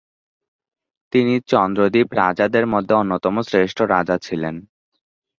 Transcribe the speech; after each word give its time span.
তিনি 1.13 1.33
চন্দ্রদ্বীপ 1.47 2.07
রাজাদের 2.13 2.65
মধ্যে 2.67 2.93
অন্যতম 2.95 3.35
শ্রেষ্ঠ 3.41 3.77
রাজা 3.93 4.15
ছিলেন। 4.17 4.55